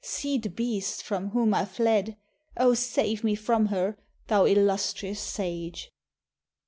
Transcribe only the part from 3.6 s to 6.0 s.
her, thou illustrious sage!"